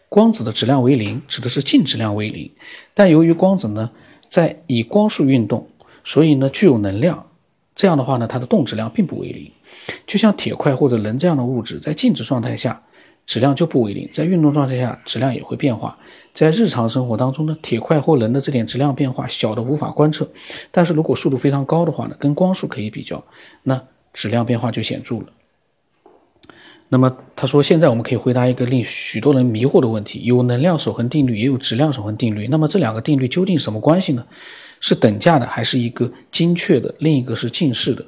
[0.08, 2.50] 光子的质量为零，指的是静质量为零。
[2.94, 3.90] 但由于光子呢
[4.28, 5.68] 在以光速运动，
[6.04, 7.26] 所以呢具有能量，
[7.74, 9.50] 这样的话呢，它的动质量并不为零。
[10.06, 12.82] 就像铁块或者人这样的物质，在静止状态下。
[13.26, 15.98] 质量就不为零，在运动状态下，质量也会变化。
[16.32, 20.30] 在日常生活当中呢，铁块或人的这点质量变化小的无法观测，
[20.70, 23.24] 但是如果速度非常高的话呢，跟光速可以比较，
[23.64, 25.24] 那质量变化就显著了。
[26.88, 32.46] 那么他说，现在我们可以回答一个令许多人迷惑的问题：有能量守恒定律，也有质量守恒定律。
[32.46, 34.24] 那么这两个定律究竟什么关系呢？
[34.78, 38.06] 是等价的，还是一个精确的，另一个是近似的？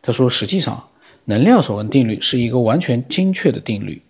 [0.00, 0.80] 他说，实际上，
[1.24, 4.00] 能量守恒定律是一个完全精确的定律。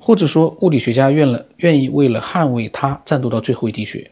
[0.00, 4.08] 或者说，物理学家愿了愿意为了捍卫它战斗到最后一滴血。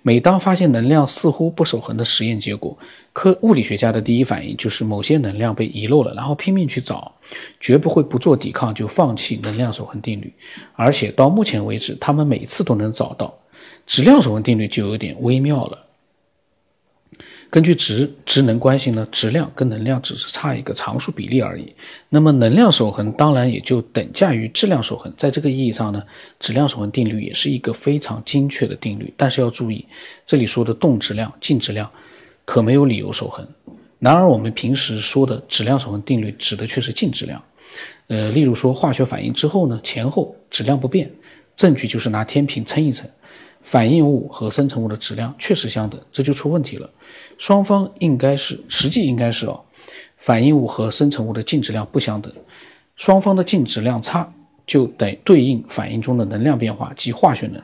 [0.00, 2.78] 每当发现能量似乎不守恒的实验结果，
[3.12, 7.12] 科物理学家的第一反应就是某些能量被遗漏了，然后拼命去找，
[7.58, 10.32] 绝不会不做抵抗就放弃能量守恒定律。
[10.74, 13.34] 而且到目前为止，他们每次都能找到。
[13.86, 15.78] 质量守恒定律就有点微妙了。
[17.54, 21.72] 根据质质能关系呢，质量跟能量只是差一个常数比例而已。
[22.08, 25.14] 那么能量守恒当然也就等价于质量守恒。
[25.16, 26.02] 在这个意义上呢，
[26.40, 29.14] 质量守恒定律也是一个非常精确的定律。
[29.16, 29.86] 但是要注意，
[30.26, 31.88] 这里说的动质量、静质量
[32.44, 33.46] 可没有理由守恒。
[34.00, 37.40] 然而我们平时说的质量守恒定律指的却是静质量。
[38.08, 41.08] 呃，例如说化学反应之后呢，前后质量不变，
[41.54, 43.08] 证据就是拿天平称一称。
[43.64, 46.88] 反应物和生成物的质量确实相等，这就出问题了。
[47.38, 49.58] 双方应该是实际应该是哦，
[50.18, 52.30] 反应物和生成物的净质量不相等，
[52.94, 54.30] 双方的净质量差
[54.66, 57.60] 就得对应反应中的能量变化及化学能。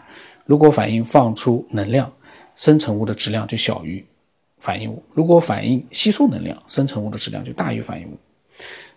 [0.46, 2.10] 如果反应放出能量，
[2.56, 4.02] 生成物的质量就小于
[4.58, 8.18] 反应物；如果反应吸收能量，生成物的质量就大于反应物。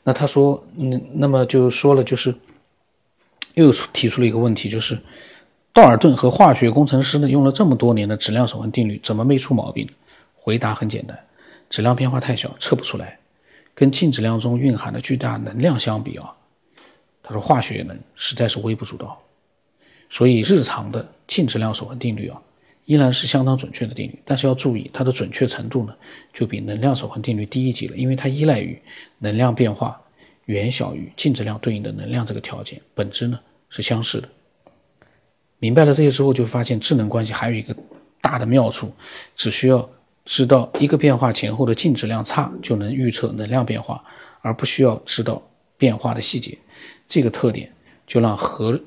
[0.03, 2.33] 那他说，嗯，那么就说了，就是
[3.55, 4.97] 又提出了一个问题，就是。
[5.73, 9.89] 道尔顿和化学工程师呢，用了这么多年的质量守恒定律，怎么没出毛病？
[10.35, 11.17] 回答很简单，
[11.67, 13.17] 质量变化太小，测不出来。
[13.73, 16.31] 跟静质量中蕴含的巨大能量相比啊，
[17.23, 19.19] 他说化学能实在是微不足道。
[20.11, 22.39] 所以日常的静质量守恒定律啊，
[22.85, 24.19] 依然是相当准确的定律。
[24.23, 25.95] 但是要注意，它的准确程度呢，
[26.31, 28.79] 就比能量守恒定律低一级了，因为它依赖于
[29.17, 29.99] 能量变化
[30.45, 34.29] 远小于静质量对应的能量这个条件，本质呢是相似的。
[35.63, 37.73] 明白了这些之后，就发现智能关系还有一个
[38.19, 38.93] 大的妙处，
[39.33, 39.89] 只需要
[40.25, 44.03] 知道一个变化前后的静质量差，就能预测能量变化，
[44.41, 45.41] 而不需要知道
[45.77, 46.57] 变化的细节。
[47.07, 47.71] 这个特点
[48.05, 48.77] 就让核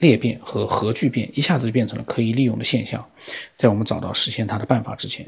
[0.00, 3.08] 裂变和核聚变一下子就变成了可以利用的现象。
[3.56, 5.24] 在我们找到实现它的办法之前，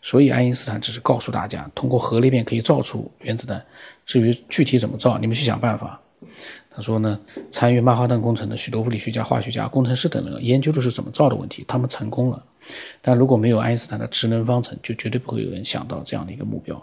[0.00, 3.62] 所以爱因斯坦只是告诉大家，通过核裂变可以造出原子弹。
[4.06, 6.00] 至于具体怎么造，你们去想办法。
[6.74, 12.42] 他说呢，参与曼哈顿工程的许多物理学家、化学家、工程师等人研究的是怎么造的问题，他们成功了。
[13.02, 16.82] 但如果没有爱因斯坦的职能方程，就绝对不会有人想到这样的一个目标。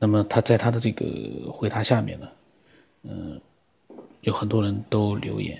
[0.00, 1.04] 那么他在他的这个
[1.52, 2.28] 回答下面呢，
[3.04, 3.40] 嗯，
[4.22, 5.56] 有很多人都留言，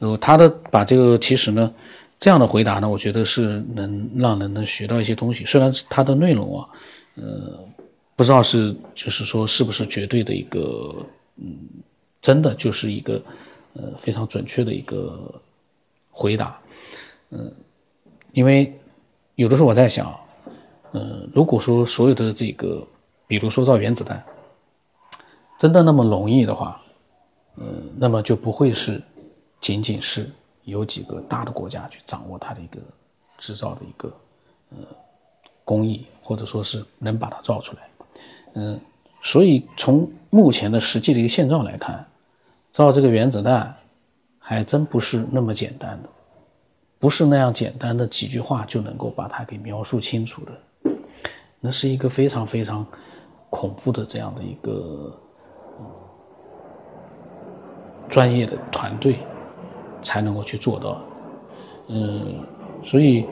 [0.00, 1.72] 然后他的把这个其实呢，
[2.18, 5.44] 这样的回答呢，我觉得是能让人能学到一些东西。
[5.44, 6.68] 虽然他的内容啊，
[7.14, 7.58] 呃。
[8.16, 10.94] 不知道是就是说是不是绝对的一个
[11.36, 11.58] 嗯，
[12.20, 13.20] 真的就是一个
[13.74, 15.34] 呃非常准确的一个
[16.10, 16.58] 回答，
[17.30, 17.52] 嗯，
[18.32, 18.72] 因为
[19.34, 20.16] 有的时候我在想，
[20.92, 22.86] 嗯，如果说所有的这个，
[23.26, 24.24] 比如说造原子弹，
[25.58, 26.80] 真的那么容易的话，
[27.56, 29.02] 嗯，那么就不会是
[29.60, 30.30] 仅仅是
[30.62, 32.78] 有几个大的国家去掌握它的一个
[33.38, 34.08] 制造的一个
[34.70, 34.76] 呃
[35.64, 37.88] 工艺，或者说是能把它造出来。
[38.54, 38.80] 嗯，
[39.22, 42.04] 所以从目前的实际的一个现状来看，
[42.72, 43.74] 造这个原子弹
[44.38, 46.08] 还真不是那么简单的，
[46.98, 50.92] 不是那样简单的几句话就能够把它给描述清楚的。
[51.60, 52.86] 那是一个非常非常
[53.50, 55.12] 恐怖的这样的一个。
[58.06, 59.18] 专业的团队
[60.00, 61.00] 才能够去做到，
[61.88, 62.36] 嗯，
[62.84, 63.26] 所以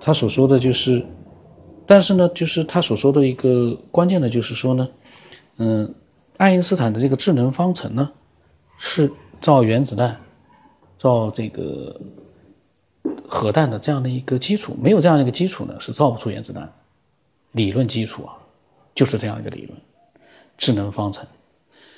[0.00, 1.04] 他所说的就是，
[1.86, 4.88] 但是呢，就是他所说的一个关键的，就是说呢，
[5.58, 5.94] 嗯，
[6.36, 8.10] 爱因斯坦的这个智能方程呢，
[8.78, 10.18] 是造原子弹、
[10.98, 12.00] 造这个
[13.28, 16.72] 核弹的这样的一个基础，没有这样一个基础呢，是造不出原子弹。
[17.52, 18.34] 理论基础啊，
[18.94, 19.78] 就是这样一个理论，
[20.56, 21.26] 智能方程。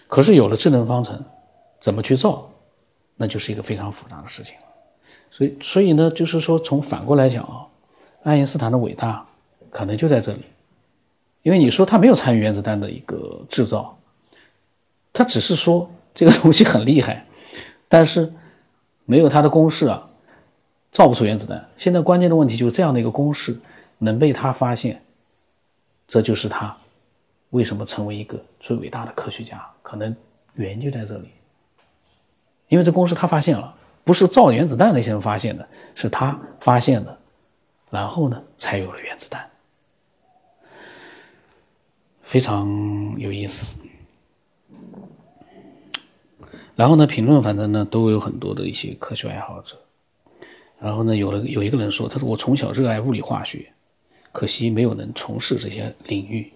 [0.06, 1.24] 可是有了智能方程。
[1.78, 2.50] 怎么去造，
[3.16, 4.56] 那就是一个非常复杂的事情
[5.30, 7.66] 所以，所以呢，就是说，从反过来讲啊，
[8.24, 9.24] 爱因斯坦的伟大
[9.76, 10.40] 可能就在这里，
[11.42, 13.98] 因为你说他没有参与原子弹的一个制造，
[15.12, 17.26] 他只是说这个东西很厉害，
[17.86, 18.32] 但是
[19.04, 20.08] 没有他的公式啊，
[20.90, 21.68] 造不出原子弹。
[21.76, 23.54] 现在关键的问题就是这样的一个公式
[23.98, 25.02] 能被他发现，
[26.08, 26.74] 这就是他
[27.50, 30.16] 为什么成为一个最伟大的科学家，可能
[30.54, 31.28] 原因就在这里。
[32.68, 37.18] 因为这公式他发现了，不是造原子弹那些人发现的，是他发现的，
[37.90, 39.46] 然后呢，才有了原子弹，
[42.26, 42.68] 非常
[43.16, 43.76] 有意思。
[46.74, 49.80] 然后呢，评论反正呢都有很多的一些科学爱好者，
[50.80, 53.72] 然后呢，有了有一个人说，他说我从小热爱物理化学，
[54.32, 56.52] 可惜没有能从事这些领域。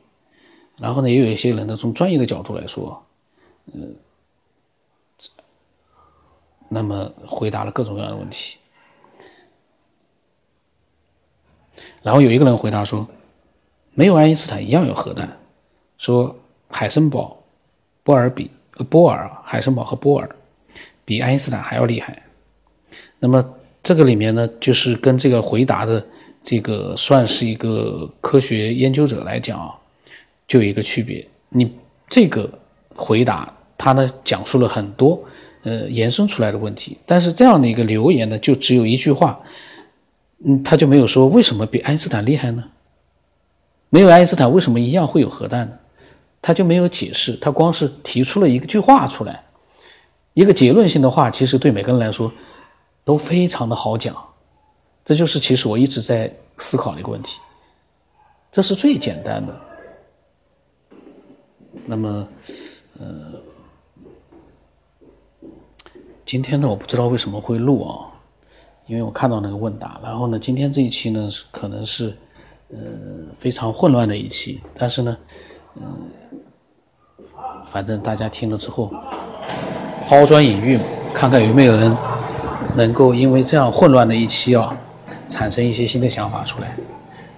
[0.77, 3.07] 然后呢，也有一些人呢从专业的角度来说，
[3.73, 3.95] 嗯。
[6.73, 8.57] 那么回答了各种各样的问题，
[12.01, 13.09] 然后有一个人回答说
[13.93, 15.37] ：“没有爱因斯坦一样有核弹。”
[16.01, 16.35] 说
[16.71, 17.39] 海森堡、
[18.03, 18.51] 波尔比、
[18.89, 20.27] 波尔、海森堡和波尔
[21.05, 22.23] 比爱因斯坦还要厉害。
[23.19, 23.45] 那么
[23.83, 26.03] 这个里面呢，就是跟这个回答的
[26.43, 29.75] 这个算是一个科学研究者来讲啊，
[30.49, 31.23] 就有一个区别。
[31.51, 31.71] 你
[32.09, 32.51] 这个
[32.97, 35.23] 回答，他呢讲述了很多。
[35.63, 39.39] 呃，延伸出来的问题，但是这样的一个留言呢，就只有一句话，
[40.43, 42.65] 嗯，他就没有说为什么比爱因斯坦厉害呢？
[43.91, 45.73] 没有爱因斯坦，为什么一样会有核弹呢？
[46.43, 49.45] 他就没有解释，他光是提出了一句话出来，
[50.35, 52.33] 一个结论性的话，其实对每个人来说
[53.05, 54.17] 都非常的好讲。
[55.05, 57.39] 这就是其实我一直在思考的一个问题，
[58.53, 59.61] 这是最简单的。
[61.87, 62.29] 那么，
[62.99, 63.41] 呃。
[66.27, 68.07] 今天呢，我不知道为什么会录啊，
[68.87, 72.17] 因为我看到那个问答，然后呢，今天这一期呢，可能是
[72.69, 72.79] 呃
[73.37, 75.19] 非常混乱的一期，但是呢，
[75.75, 76.09] 嗯，
[77.71, 78.93] 反正大家听了之后
[80.05, 80.79] 抛砖引玉，
[81.15, 81.97] 看看有没有人
[82.75, 84.77] 能够因为这样混乱的一期啊，
[85.29, 86.75] 产生一些新的想法出来。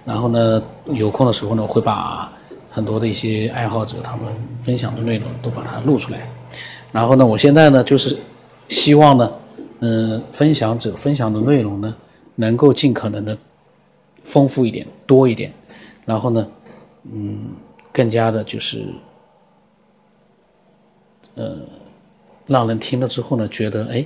[0.03, 2.31] 然后呢，有空的时候呢，会把
[2.71, 4.25] 很多的一些爱好者他们
[4.59, 6.19] 分享的内容都把它录出来。
[6.91, 8.17] 然后呢，我现在呢就是。
[8.69, 9.31] 希望呢，
[9.81, 11.93] 嗯，分享者分享的内容呢，
[12.35, 13.37] 能够尽可能的
[14.23, 15.53] 丰富一点、多一点，
[16.05, 16.47] 然后呢，
[17.03, 17.37] 嗯，
[17.91, 18.87] 更加的就是，
[21.35, 21.55] 呃，
[22.47, 24.05] 让人听了之后呢，觉得哎，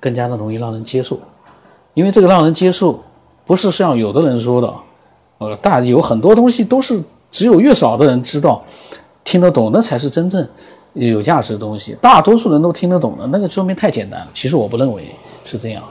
[0.00, 1.18] 更加的容易让人接受，
[1.94, 3.02] 因为这个让人接受，
[3.46, 4.74] 不是像有的人说的，
[5.38, 8.64] 呃，大有很多东西都是只有越少的人知道、
[9.24, 10.46] 听得懂，那才是真正。
[10.94, 14.28] 有价值的东西，大多数人都听得懂的，那个说明太简单了。
[14.32, 15.84] 其实我不认为是这样。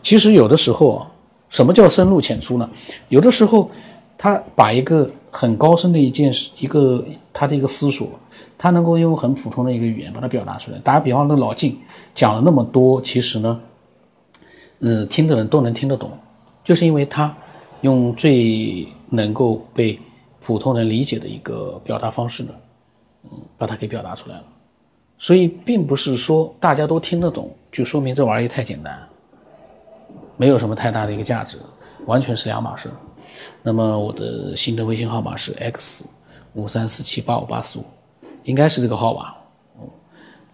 [0.00, 1.04] 其实有的时候，
[1.48, 2.68] 什么叫深入浅出呢？
[3.08, 3.68] 有的时候，
[4.16, 8.06] 他把一个很高深的一件事，一个他的一个思索，
[8.58, 10.78] 他能够用很普通的一个语言把它表达出来。
[10.80, 11.78] 打个比方，那老晋
[12.14, 13.60] 讲了那么多，其实呢，
[14.80, 16.10] 嗯，听的人都能听得懂，
[16.64, 17.34] 就是因为他
[17.82, 19.98] 用最能够被
[20.40, 22.50] 普通人理解的一个表达方式呢。
[23.24, 24.44] 嗯把它给表达出来了，
[25.18, 28.96] 所以并不是说大家都听得懂，就说明这玩意太简单，
[30.36, 31.58] 没有什么太大的一个价值，
[32.06, 32.88] 完全是两码事。
[33.60, 36.04] 那么我的新的微信号码是 x
[36.54, 37.84] 五三四七八五八四五，
[38.48, 39.36] 应该是这个号吧？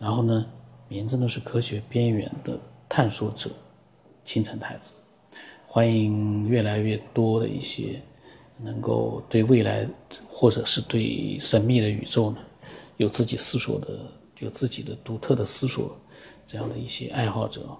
[0.00, 0.44] 然后呢，
[0.88, 3.48] 名字呢是科学边缘的探索者，
[4.24, 4.96] 青城太子，
[5.64, 8.02] 欢迎越来越多的一些
[8.58, 9.86] 能够对未来
[10.28, 12.38] 或者是对神秘的宇宙呢。
[12.96, 14.00] 有自己思索的，
[14.40, 15.96] 有自己的独特的思索，
[16.48, 17.78] 这样的一些爱好者，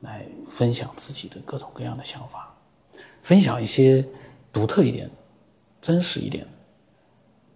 [0.00, 2.52] 来分享自己的各种各样的想法，
[3.22, 4.04] 分享一些
[4.52, 5.08] 独特一点、
[5.80, 6.44] 真实一点，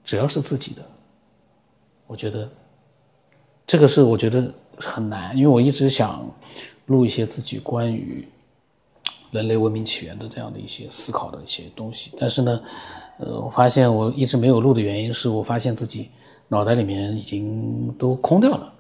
[0.05, 0.89] 只要是自己的，
[2.09, 2.49] 我觉得
[3.65, 6.29] 这个是我觉得很难，因为我一直想
[6.87, 8.27] 录一些自己关于
[9.31, 12.61] 人类文明起源的这样的一些思考的一些东西，但是呢，
[13.19, 16.09] 呃，我发现我一直没有录的原因是我发现自己
[16.49, 18.73] 脑袋里面已经都空掉了。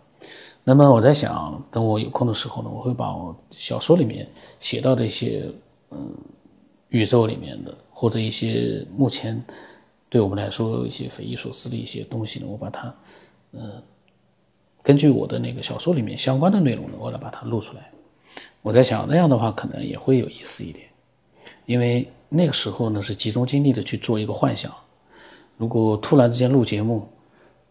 [0.64, 4.26] 那么我在想，等我有空的时候呢，我会把我小说里面
[4.59, 5.51] 写到的一些，
[5.91, 6.14] 嗯，
[6.89, 9.43] 宇宙里面的或者一些目前
[10.09, 12.94] 对我们来说一些匪夷所思的一些东西呢，我把它，
[13.52, 13.82] 嗯，
[14.82, 17.90] 根据我的那个小说里面相关的内容呢，我来把它录出来。
[18.62, 20.86] 我在想，那样的话可能也会有意思一点，
[21.66, 24.74] 因为那个时候呢是集中精力的去做一个幻想。
[25.56, 27.09] 如果突然之间录节目，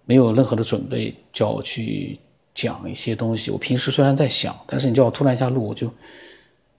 [0.05, 2.19] 没有任何的准备，叫我去。
[2.57, 5.93] 讲一些东西，我平时虽然在想，但是你叫我突然一下录，我就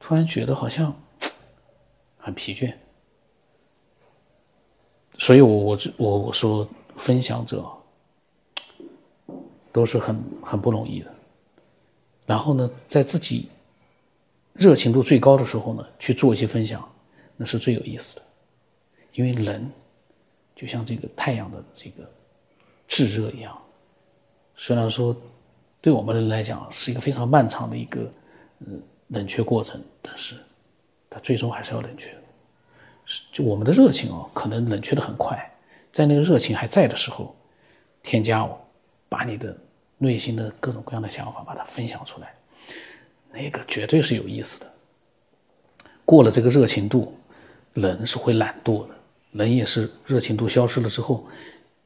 [0.01, 0.93] 突然觉得好像
[2.19, 2.75] 很疲倦。
[5.19, 6.67] 所以，我我我我说，
[6.97, 7.65] 分享者
[9.73, 11.13] 都是很很不容易的。
[12.25, 13.49] 然后呢，在自己
[14.55, 16.89] 热情度最高的时候呢，去做一些分享，
[17.37, 18.23] 那是最有意思的。
[19.13, 19.71] 因为人
[20.57, 22.09] 就像这个太阳的这个
[22.87, 23.61] 炙热一样，
[24.57, 25.15] 虽然说。
[25.81, 28.11] 对我们人来讲是一个非常漫长的一个
[28.67, 30.35] 嗯冷却过程，但是
[31.09, 32.13] 它最终还是要冷却。
[33.33, 35.51] 就我们的热情哦，可能冷却的很快，
[35.93, 37.35] 在那个热情还在的时候，
[38.03, 38.59] 添加我，
[39.09, 39.57] 把你的
[39.97, 42.35] 内心的各种各样的想法把它分享出来，
[43.33, 44.67] 那个绝对是有意思的。
[46.05, 47.15] 过了这个热情度，
[47.75, 48.95] 人是会懒惰的，
[49.33, 51.27] 人也是热情度消失了之后，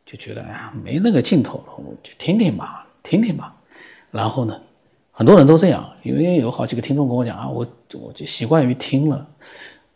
[0.05, 3.55] 就觉得哎呀没那个劲头了，我就听听吧，听听吧。
[4.11, 4.61] 然后呢，
[5.11, 9.27] 很多人都这样，因为有好几个听众跟我讲啊，我我就习惯于听了，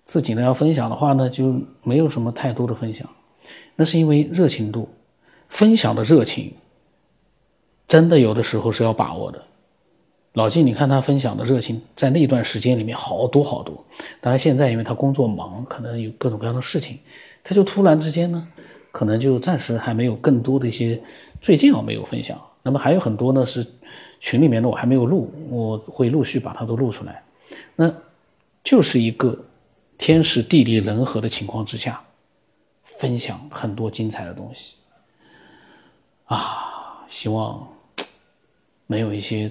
[0.06, 3.06] 自己呢要分享的话呢，就没有什么太多的分享。
[3.74, 4.88] 那是因为热情度，
[5.50, 6.54] 分享的热情，
[7.86, 9.42] 真的有的时候是要把握的。
[10.32, 13.84] 老季，你看他分享的热情，在那段时间里面好多好多。
[14.22, 16.98] 当然现在因为他工作忙，可能有各种各样的事情，
[17.44, 18.48] 他就突然之间呢，
[18.90, 21.02] 可能就暂时还没有更多的一些，
[21.42, 22.40] 最近啊没有分享。
[22.62, 23.66] 那么还有很多呢是。
[24.18, 27.22] 群里面的我还没有录，我会陆续把它都录出来。
[27.76, 27.94] 那
[28.64, 29.38] 就是一个
[29.98, 32.04] 天时地利人和的情况之下，
[32.82, 34.76] 分享很多精彩的东西
[36.26, 37.04] 啊！
[37.08, 37.66] 希望
[38.86, 39.50] 能有一些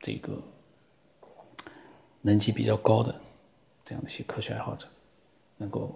[0.00, 0.40] 这个
[2.22, 3.14] 能级比较高的
[3.84, 4.86] 这样的一些科学爱好者，
[5.58, 5.94] 能够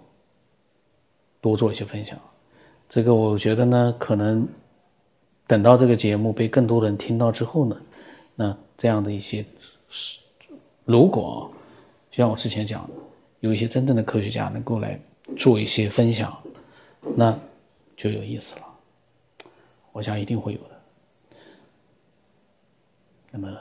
[1.40, 2.18] 多做一些分享。
[2.88, 4.46] 这个我觉得呢，可能
[5.46, 7.80] 等到这个节目被更多人听到之后呢。
[8.34, 9.44] 那这样的一些，
[10.84, 11.50] 如果
[12.10, 12.94] 就像我之前讲的，
[13.40, 14.98] 有一些真正的科学家能够来
[15.36, 16.42] 做一些分享，
[17.16, 17.36] 那
[17.96, 18.62] 就有意思了。
[19.92, 20.80] 我想一定会有的。
[23.30, 23.56] 那么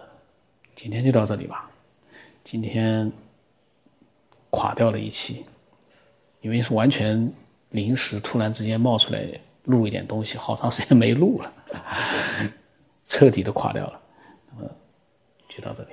[0.76, 1.70] 今天就到这里吧。
[2.44, 3.12] 今天
[4.50, 5.46] 垮掉了一期，
[6.42, 7.32] 因为是完全
[7.70, 9.28] 临时突然之间冒出来
[9.66, 11.54] 录一点东西，好长时间没录了，
[13.06, 14.02] 彻底的垮掉了。
[14.52, 14.70] 那么
[15.48, 15.90] 就到这里。